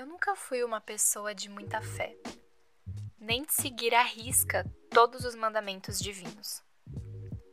[0.00, 2.16] Eu nunca fui uma pessoa de muita fé,
[3.18, 6.62] nem de seguir à risca todos os mandamentos divinos.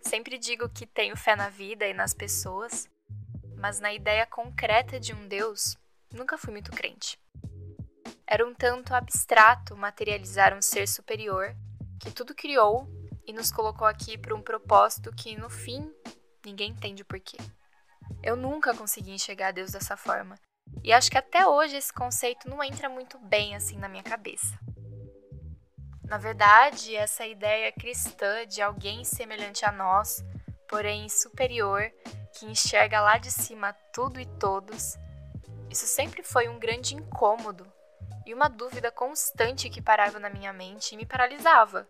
[0.02, 2.90] Sempre digo que tenho fé na vida e nas pessoas,
[3.58, 5.76] mas na ideia concreta de um Deus,
[6.14, 7.20] nunca fui muito crente.
[8.26, 11.54] Era um tanto abstrato materializar um ser superior
[12.00, 12.88] que tudo criou
[13.26, 15.94] e nos colocou aqui para um propósito que, no fim,
[16.46, 17.36] ninguém entende o porquê.
[18.24, 20.40] Eu nunca consegui enxergar Deus dessa forma,
[20.84, 24.58] e acho que até hoje esse conceito não entra muito bem assim na minha cabeça.
[26.04, 30.24] Na verdade, essa ideia cristã de alguém semelhante a nós,
[30.70, 31.92] porém superior,
[32.34, 34.98] que enxerga lá de cima tudo e todos,
[35.70, 37.68] isso sempre foi um grande incômodo
[38.26, 41.88] e uma dúvida constante que parava na minha mente e me paralisava,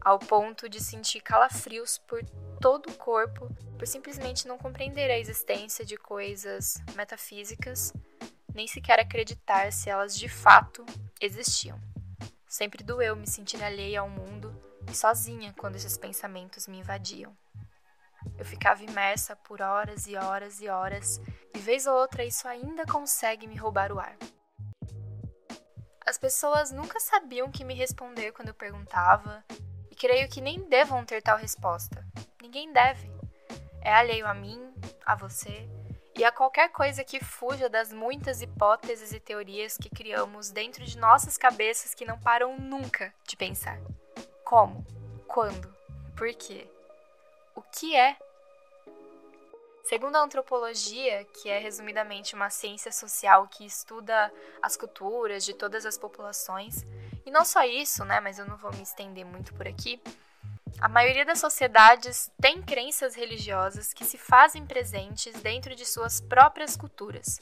[0.00, 2.22] ao ponto de sentir calafrios por
[2.60, 7.92] todo o corpo por simplesmente não compreender a existência de coisas metafísicas,
[8.56, 10.84] nem sequer acreditar se elas de fato
[11.20, 11.78] existiam.
[12.48, 14.50] Sempre doeu me sentir alheia ao mundo
[14.90, 17.36] e sozinha quando esses pensamentos me invadiam.
[18.38, 21.20] Eu ficava imersa por horas e horas e horas,
[21.54, 24.16] e vez ou outra isso ainda consegue me roubar o ar.
[26.06, 29.44] As pessoas nunca sabiam que me responder quando eu perguntava,
[29.90, 32.04] e creio que nem devam ter tal resposta.
[32.40, 33.10] Ninguém deve.
[33.82, 34.72] É alheio a mim,
[35.04, 35.68] a você
[36.16, 40.96] e a qualquer coisa que fuja das muitas hipóteses e teorias que criamos dentro de
[40.96, 43.78] nossas cabeças que não param nunca de pensar.
[44.42, 44.84] Como?
[45.28, 45.74] Quando?
[46.16, 46.66] Por quê?
[47.54, 48.16] O que é?
[49.84, 55.84] Segundo a antropologia, que é resumidamente uma ciência social que estuda as culturas de todas
[55.84, 56.84] as populações,
[57.24, 60.00] e não só isso, né, mas eu não vou me estender muito por aqui,
[60.78, 66.76] a maioria das sociedades tem crenças religiosas que se fazem presentes dentro de suas próprias
[66.76, 67.40] culturas.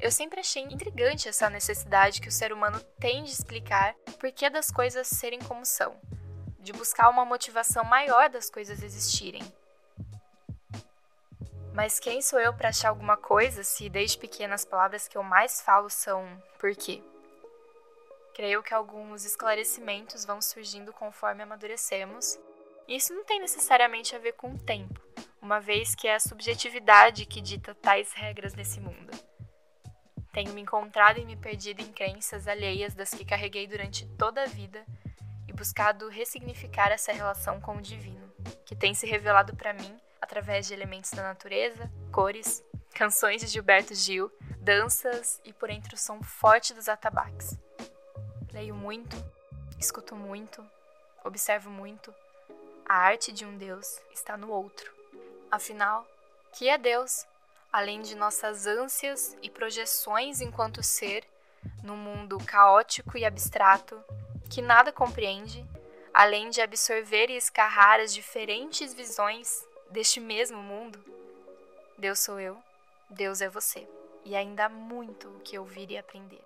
[0.00, 4.50] Eu sempre achei intrigante essa necessidade que o ser humano tem de explicar por que
[4.50, 5.96] das coisas serem como são,
[6.58, 9.42] de buscar uma motivação maior das coisas existirem.
[11.72, 15.22] Mas quem sou eu para achar alguma coisa se desde pequena as palavras que eu
[15.22, 16.26] mais falo são
[16.58, 17.00] por quê?
[18.34, 22.38] Creio que alguns esclarecimentos vão surgindo conforme amadurecemos
[22.88, 25.00] isso não tem necessariamente a ver com o tempo,
[25.40, 29.10] uma vez que é a subjetividade que dita tais regras nesse mundo.
[30.32, 34.46] Tenho me encontrado e me perdido em crenças alheias das que carreguei durante toda a
[34.46, 34.84] vida
[35.46, 38.32] e buscado ressignificar essa relação com o divino,
[38.64, 42.64] que tem se revelado para mim através de elementos da natureza, cores,
[42.94, 47.58] canções de Gilberto Gil, danças e por entre o som forte dos atabaques.
[48.52, 49.16] Leio muito,
[49.78, 50.64] escuto muito,
[51.24, 52.14] observo muito
[52.84, 54.92] a arte de um Deus está no outro.
[55.50, 56.06] Afinal,
[56.52, 57.26] que é Deus,
[57.72, 61.24] além de nossas ânsias e projeções enquanto ser,
[61.82, 64.02] num mundo caótico e abstrato,
[64.50, 65.64] que nada compreende,
[66.12, 71.02] além de absorver e escarrar as diferentes visões deste mesmo mundo?
[71.96, 72.58] Deus sou eu,
[73.08, 73.88] Deus é você,
[74.24, 76.42] e ainda há muito o que ouvir e aprender.